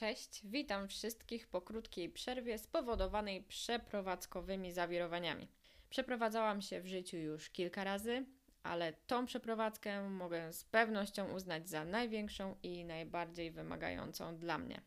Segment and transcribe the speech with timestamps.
[0.00, 5.48] Cześć, witam wszystkich po krótkiej przerwie spowodowanej przeprowadzkowymi zawirowaniami.
[5.90, 8.24] Przeprowadzałam się w życiu już kilka razy,
[8.62, 14.80] ale tą przeprowadzkę mogę z pewnością uznać za największą i najbardziej wymagającą dla mnie.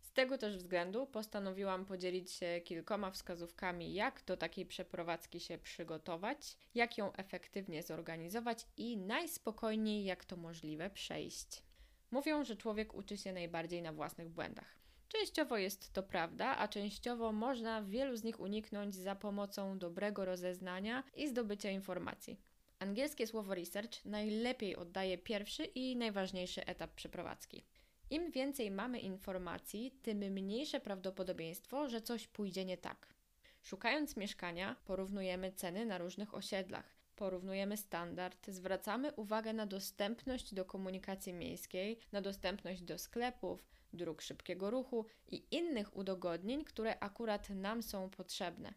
[0.00, 6.56] Z tego też względu postanowiłam podzielić się kilkoma wskazówkami, jak do takiej przeprowadzki się przygotować,
[6.74, 11.65] jak ją efektywnie zorganizować i najspokojniej, jak to możliwe, przejść.
[12.10, 14.76] Mówią, że człowiek uczy się najbardziej na własnych błędach.
[15.08, 21.02] Częściowo jest to prawda, a częściowo można wielu z nich uniknąć za pomocą dobrego rozeznania
[21.14, 22.40] i zdobycia informacji.
[22.78, 27.64] Angielskie słowo research najlepiej oddaje pierwszy i najważniejszy etap przeprowadzki.
[28.10, 33.14] Im więcej mamy informacji, tym mniejsze prawdopodobieństwo, że coś pójdzie nie tak.
[33.62, 41.32] Szukając mieszkania, porównujemy ceny na różnych osiedlach, porównujemy standard, zwracamy uwagę na dostępność do komunikacji
[41.32, 48.10] miejskiej, na dostępność do sklepów, dróg szybkiego ruchu i innych udogodnień, które akurat nam są
[48.10, 48.74] potrzebne.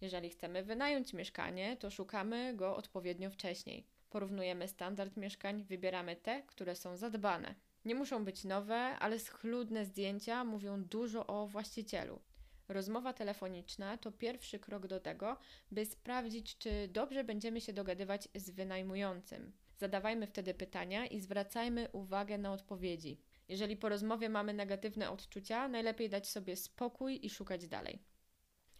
[0.00, 3.86] Jeżeli chcemy wynająć mieszkanie, to szukamy go odpowiednio wcześniej.
[4.10, 7.54] Porównujemy standard mieszkań, wybieramy te, które są zadbane.
[7.84, 12.20] Nie muszą być nowe, ale schludne zdjęcia mówią dużo o właścicielu.
[12.68, 15.36] Rozmowa telefoniczna to pierwszy krok do tego,
[15.70, 19.52] by sprawdzić, czy dobrze będziemy się dogadywać z wynajmującym.
[19.78, 23.20] Zadawajmy wtedy pytania i zwracajmy uwagę na odpowiedzi.
[23.48, 28.02] Jeżeli po rozmowie mamy negatywne odczucia, najlepiej dać sobie spokój i szukać dalej.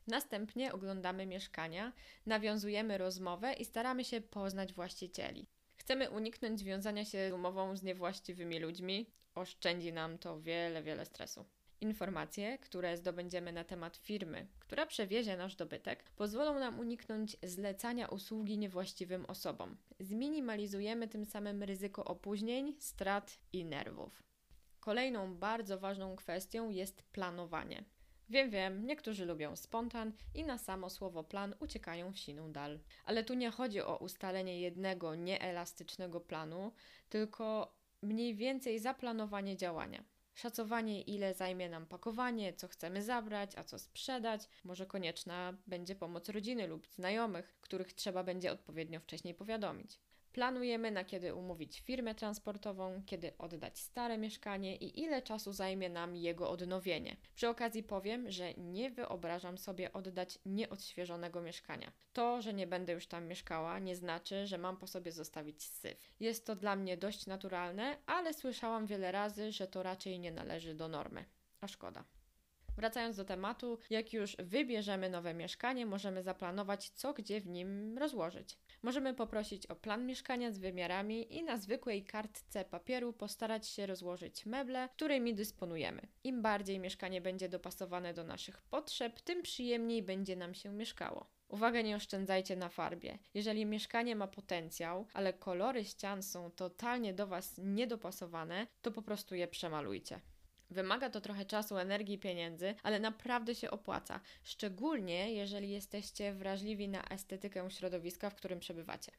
[0.07, 1.93] Następnie oglądamy mieszkania,
[2.27, 5.47] nawiązujemy rozmowę i staramy się poznać właścicieli.
[5.77, 9.11] Chcemy uniknąć związania się umową z niewłaściwymi ludźmi.
[9.35, 11.45] Oszczędzi nam to wiele, wiele stresu.
[11.81, 18.59] Informacje, które zdobędziemy na temat firmy, która przewiezie nasz dobytek, pozwolą nam uniknąć zlecania usługi
[18.59, 19.77] niewłaściwym osobom.
[20.01, 24.23] Zminimalizujemy tym samym ryzyko opóźnień, strat i nerwów.
[24.81, 27.85] Kolejną bardzo ważną kwestią jest planowanie.
[28.29, 32.79] Wiem, wiem, niektórzy lubią spontan i na samo słowo plan uciekają w siną dal.
[33.05, 36.73] Ale tu nie chodzi o ustalenie jednego nieelastycznego planu,
[37.09, 40.05] tylko mniej więcej zaplanowanie działania.
[40.37, 44.49] Szacowanie, ile zajmie nam pakowanie, co chcemy zabrać, a co sprzedać.
[44.65, 50.01] Może konieczna będzie pomoc rodziny lub znajomych, których trzeba będzie odpowiednio wcześniej powiadomić.
[50.37, 56.17] Planujemy na kiedy umówić firmę transportową, kiedy oddać stare mieszkanie i ile czasu zajmie nam
[56.17, 57.17] jego odnowienie.
[57.35, 61.93] Przy okazji powiem, że nie wyobrażam sobie oddać nieodświeżonego mieszkania.
[62.13, 66.15] To, że nie będę już tam mieszkała, nie znaczy, że mam po sobie zostawić syf.
[66.21, 70.75] Jest to dla mnie dość naturalne, ale słyszałam wiele razy, że to raczej nie należy
[70.75, 71.25] do normy.
[71.61, 72.05] A szkoda.
[72.77, 78.59] Wracając do tematu, jak już wybierzemy nowe mieszkanie, możemy zaplanować, co gdzie w nim rozłożyć.
[78.83, 84.47] Możemy poprosić o plan mieszkania z wymiarami i na zwykłej kartce papieru postarać się rozłożyć
[84.47, 86.03] meble, którymi dysponujemy.
[86.25, 91.27] Im bardziej mieszkanie będzie dopasowane do naszych potrzeb, tym przyjemniej będzie nam się mieszkało.
[91.49, 93.19] Uwaga, nie oszczędzajcie na farbie.
[93.35, 99.35] Jeżeli mieszkanie ma potencjał, ale kolory ścian są totalnie do Was niedopasowane, to po prostu
[99.35, 100.21] je przemalujcie.
[100.71, 107.05] Wymaga to trochę czasu, energii pieniędzy, ale naprawdę się opłaca, szczególnie jeżeli jesteście wrażliwi na
[107.05, 109.13] estetykę środowiska, w którym przebywacie.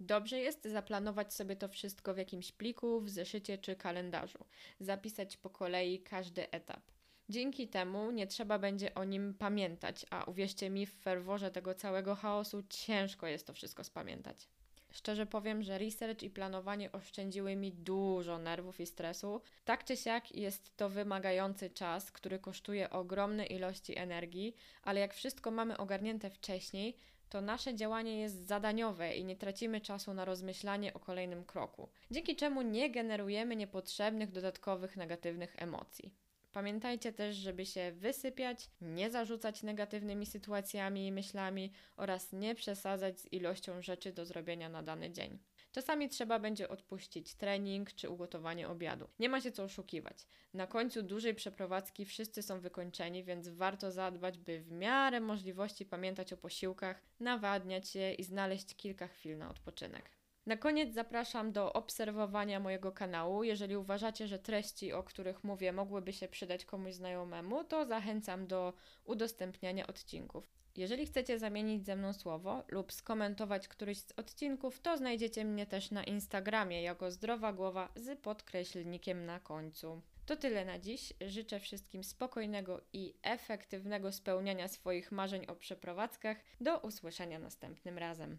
[0.00, 4.44] Dobrze jest zaplanować sobie to wszystko w jakimś pliku, w zeszycie czy kalendarzu,
[4.80, 6.82] zapisać po kolei każdy etap.
[7.28, 12.14] Dzięki temu nie trzeba będzie o nim pamiętać, a uwierzcie mi, w ferworze tego całego
[12.14, 14.48] chaosu ciężko jest to wszystko spamiętać.
[14.92, 19.40] Szczerze powiem, że research i planowanie oszczędziły mi dużo nerwów i stresu.
[19.64, 25.50] Tak czy siak jest to wymagający czas, który kosztuje ogromne ilości energii, ale jak wszystko
[25.50, 26.96] mamy ogarnięte wcześniej,
[27.28, 32.36] to nasze działanie jest zadaniowe i nie tracimy czasu na rozmyślanie o kolejnym kroku, dzięki
[32.36, 36.14] czemu nie generujemy niepotrzebnych dodatkowych negatywnych emocji.
[36.52, 43.32] Pamiętajcie też, żeby się wysypiać, nie zarzucać negatywnymi sytuacjami i myślami oraz nie przesadzać z
[43.32, 45.38] ilością rzeczy do zrobienia na dany dzień.
[45.72, 49.08] Czasami trzeba będzie odpuścić trening czy ugotowanie obiadu.
[49.18, 50.26] Nie ma się co oszukiwać.
[50.54, 56.32] Na końcu dużej przeprowadzki wszyscy są wykończeni, więc warto zadbać, by w miarę możliwości pamiętać
[56.32, 60.21] o posiłkach, nawadniać je i znaleźć kilka chwil na odpoczynek.
[60.46, 63.44] Na koniec zapraszam do obserwowania mojego kanału.
[63.44, 68.72] Jeżeli uważacie, że treści, o których mówię, mogłyby się przydać komuś znajomemu, to zachęcam do
[69.04, 70.44] udostępniania odcinków.
[70.76, 75.90] Jeżeli chcecie zamienić ze mną słowo lub skomentować któryś z odcinków, to znajdziecie mnie też
[75.90, 80.02] na Instagramie jako zdrowa głowa z podkreślnikiem na końcu.
[80.26, 81.12] To tyle na dziś.
[81.26, 86.36] Życzę wszystkim spokojnego i efektywnego spełniania swoich marzeń o przeprowadzkach.
[86.60, 88.38] Do usłyszenia następnym razem.